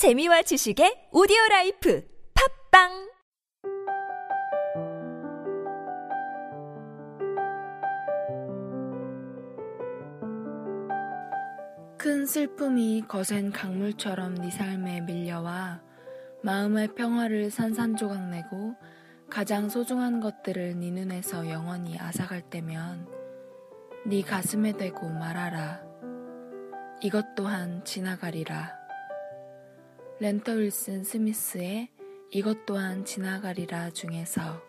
재미와 0.00 0.40
지식의 0.40 1.12
오디오 1.12 1.36
라이프 1.50 2.02
팟빵 2.72 2.88
큰 11.98 12.24
슬픔이 12.24 13.04
거센 13.06 13.52
강물처럼 13.52 14.36
네 14.36 14.50
삶에 14.50 15.02
밀려와 15.02 15.82
마음의 16.44 16.94
평화를 16.94 17.50
산산조각 17.50 18.30
내고 18.30 18.76
가장 19.28 19.68
소중한 19.68 20.20
것들을 20.20 20.78
네 20.78 20.92
눈에서 20.92 21.50
영원히 21.50 21.98
앗아갈 21.98 22.40
때면 22.40 23.06
네 24.06 24.22
가슴에 24.22 24.72
대고 24.72 25.10
말하라. 25.10 25.82
이것 27.02 27.34
또한 27.34 27.84
지나가리라. 27.84 28.79
렌터 30.22 30.52
윌슨 30.52 31.02
스미스의 31.02 31.88
이것 32.30 32.66
또한 32.66 33.06
지나가리라 33.06 33.88
중에서 33.88 34.62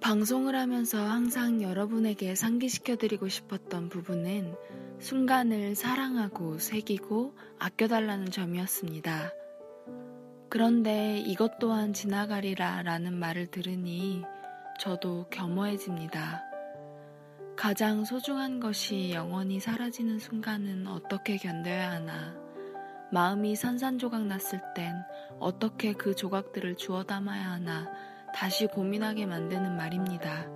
방송을 0.00 0.56
하면서 0.56 0.98
항상 0.98 1.62
여러분에게 1.62 2.34
상기시켜드리고 2.34 3.28
싶었던 3.28 3.88
부분은 3.88 4.56
순간을 4.98 5.76
사랑하고 5.76 6.58
새기고 6.58 7.36
아껴달라는 7.60 8.32
점이었습니다. 8.32 9.30
그런데 10.48 11.18
이것 11.20 11.60
또한 11.60 11.92
지나가리라 11.92 12.82
라는 12.82 13.16
말을 13.16 13.46
들으니 13.46 14.24
저도 14.78 15.26
겸허해집니다. 15.30 16.44
가장 17.56 18.04
소중한 18.04 18.60
것이 18.60 19.12
영원히 19.12 19.58
사라지는 19.58 20.18
순간은 20.18 20.86
어떻게 20.86 21.38
견뎌야 21.38 21.92
하나? 21.92 22.34
마음이 23.10 23.56
산산조각 23.56 24.26
났을 24.26 24.60
땐 24.74 24.94
어떻게 25.40 25.92
그 25.94 26.14
조각들을 26.14 26.76
주워 26.76 27.04
담아야 27.04 27.52
하나? 27.52 27.90
다시 28.34 28.66
고민하게 28.66 29.24
만드는 29.26 29.76
말입니다. 29.76 30.46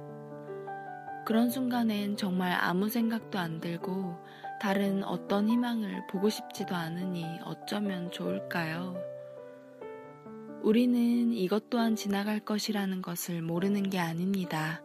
그런 1.24 1.48
순간엔 1.48 2.16
정말 2.16 2.52
아무 2.52 2.88
생각도 2.88 3.38
안 3.38 3.60
들고 3.60 4.16
다른 4.60 5.02
어떤 5.04 5.48
희망을 5.48 6.06
보고 6.08 6.28
싶지도 6.28 6.74
않으니 6.74 7.24
어쩌면 7.44 8.10
좋을까요? 8.10 9.09
우리는 10.62 11.32
이것 11.32 11.70
또한 11.70 11.96
지나갈 11.96 12.40
것이라는 12.40 13.00
것을 13.00 13.40
모르는 13.40 13.88
게 13.88 13.98
아닙니다. 13.98 14.82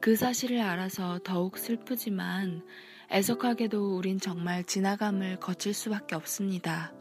그 0.00 0.14
사실을 0.14 0.60
알아서 0.60 1.20
더욱 1.24 1.58
슬프지만 1.58 2.62
애석하게도 3.10 3.96
우린 3.96 4.18
정말 4.18 4.62
지나감을 4.64 5.40
거칠 5.40 5.74
수밖에 5.74 6.14
없습니다. 6.14 6.92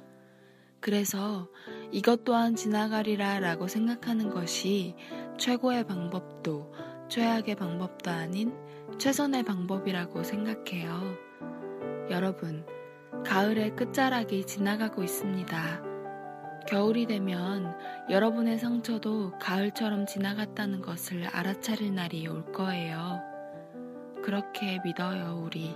그래서 0.80 1.50
이것 1.92 2.24
또한 2.24 2.56
지나가리라 2.56 3.40
라고 3.40 3.68
생각하는 3.68 4.30
것이 4.30 4.96
최고의 5.38 5.86
방법도 5.86 6.74
최악의 7.10 7.56
방법도 7.56 8.12
아닌 8.12 8.54
최선의 8.98 9.44
방법이라고 9.44 10.24
생각해요. 10.24 11.18
여러분, 12.10 12.66
가을의 13.26 13.76
끝자락이 13.76 14.46
지나가고 14.46 15.04
있습니다. 15.04 15.89
겨울이 16.70 17.08
되면 17.08 17.76
여러분의 18.12 18.60
상처도 18.60 19.32
가을처럼 19.40 20.06
지나갔다는 20.06 20.82
것을 20.82 21.26
알아차릴 21.26 21.96
날이 21.96 22.28
올 22.28 22.46
거예요. 22.52 23.20
그렇게 24.24 24.80
믿어요, 24.84 25.42
우리. 25.44 25.76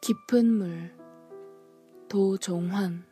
깊은 0.00 0.52
물 0.52 1.05
도종환 2.08 3.04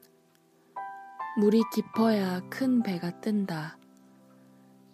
물이 1.37 1.63
깊어야 1.75 2.41
큰 2.49 2.81
배가 2.81 3.21
뜬다. 3.21 3.77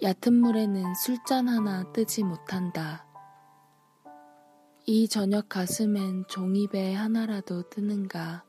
얕은 0.03 0.33
물에는 0.33 0.95
술잔 0.95 1.49
하나 1.49 1.93
뜨지 1.93 2.25
못한다. 2.25 3.07
이 4.87 5.07
저녁 5.07 5.51
가슴엔 5.51 6.25
종이배 6.29 6.95
하나라도 6.95 7.69
뜨는가. 7.69 8.43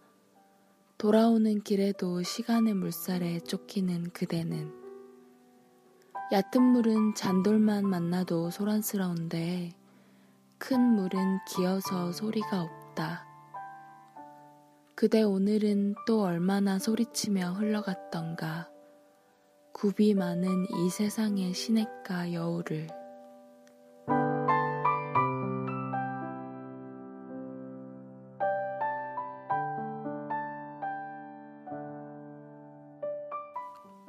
돌아오는 0.98 1.62
길에도 1.64 2.24
시간의 2.24 2.74
물살에 2.76 3.42
쫓기는 3.42 4.12
그대는 4.12 4.72
얕은 6.32 6.64
물은 6.64 7.16
잔돌만 7.16 7.90
만나도 7.90 8.52
소란스러운데 8.52 9.74
큰 10.58 10.80
물은 10.80 11.40
기어서 11.50 12.14
소리가 12.14 12.62
없다. 12.62 13.31
그대 15.02 15.24
오늘은 15.24 15.96
또 16.06 16.22
얼마나 16.22 16.78
소리치며 16.78 17.54
흘러갔던가. 17.54 18.70
굽이 19.74 20.14
많은 20.14 20.68
이 20.70 20.90
세상의 20.92 21.56
시냇가 21.56 22.34
여우를. 22.34 22.86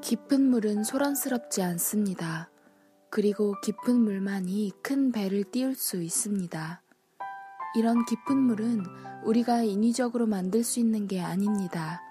깊은 0.03 0.43
물은 0.43 0.85
소란스럽지 0.85 1.63
않습니다. 1.63 2.51
그리고 3.09 3.55
깊은 3.63 3.99
물만이 3.99 4.73
큰 4.83 5.11
배를 5.11 5.45
띄울 5.45 5.75
수 5.75 6.03
있습니다. 6.03 6.83
이런 7.75 8.05
깊은 8.05 8.37
물은 8.37 8.85
우리가 9.25 9.63
인위적으로 9.63 10.27
만들 10.27 10.63
수 10.63 10.81
있는 10.81 11.07
게 11.07 11.21
아닙니다. 11.21 12.03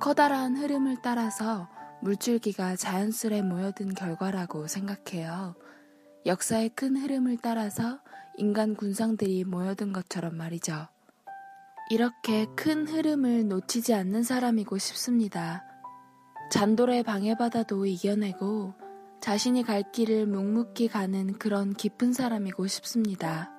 커다란 0.00 0.56
흐름을 0.56 0.98
따라서 1.02 1.68
물줄기가 2.02 2.76
자연스레 2.76 3.42
모여든 3.42 3.94
결과라고 3.94 4.66
생각해요. 4.66 5.56
역사의 6.26 6.70
큰 6.70 6.96
흐름을 6.96 7.38
따라서 7.42 7.98
인간 8.36 8.76
군상들이 8.76 9.44
모여든 9.44 9.92
것처럼 9.92 10.36
말이죠. 10.36 10.88
이렇게 11.90 12.46
큰 12.54 12.86
흐름을 12.86 13.48
놓치지 13.48 13.94
않는 13.94 14.22
사람이고 14.22 14.78
싶습니다. 14.78 15.64
잔돌의 16.50 17.02
방해받아도 17.02 17.86
이겨내고 17.86 18.74
자신이 19.20 19.64
갈 19.64 19.90
길을 19.90 20.26
묵묵히 20.26 20.88
가는 20.88 21.32
그런 21.38 21.74
깊은 21.74 22.12
사람이고 22.12 22.66
싶습니다. 22.66 23.57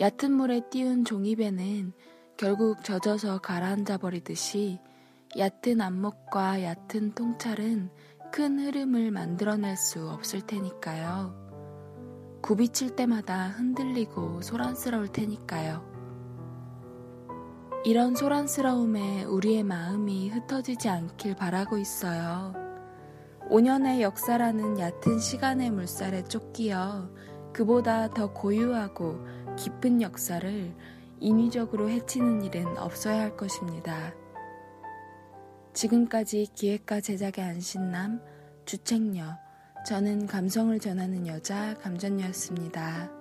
얕은 0.00 0.32
물에 0.32 0.62
띄운 0.70 1.04
종이배는 1.04 1.92
결국 2.38 2.82
젖어서 2.82 3.38
가라앉아 3.38 3.98
버리듯이 3.98 4.80
얕은 5.36 5.82
안목과 5.82 6.62
얕은 6.62 7.14
통찰은 7.14 7.90
큰 8.32 8.60
흐름을 8.60 9.10
만들어낼 9.10 9.76
수 9.76 10.08
없을 10.08 10.40
테니까요. 10.40 11.38
굽이칠 12.40 12.96
때마다 12.96 13.48
흔들리고 13.48 14.40
소란스러울 14.40 15.08
테니까요. 15.08 15.84
이런 17.84 18.14
소란스러움에 18.14 19.24
우리의 19.24 19.64
마음이 19.64 20.30
흩어지지 20.30 20.88
않길 20.88 21.36
바라고 21.36 21.76
있어요. 21.76 22.54
5년의 23.50 24.00
역사라는 24.00 24.78
얕은 24.78 25.18
시간의 25.18 25.70
물살에 25.72 26.24
쫓기어 26.24 27.10
그보다 27.52 28.08
더 28.08 28.32
고유하고 28.32 29.18
깊은 29.60 30.00
역사를 30.00 30.74
인위적으로 31.20 31.90
해치는 31.90 32.42
일은 32.44 32.78
없어야 32.78 33.20
할 33.20 33.36
것입니다. 33.36 34.14
지금까지 35.74 36.48
기획과 36.54 37.02
제작의 37.02 37.44
안신남, 37.44 38.22
주책녀, 38.64 39.36
저는 39.86 40.26
감성을 40.26 40.78
전하는 40.78 41.26
여자 41.26 41.74
감전녀였습니다. 41.74 43.19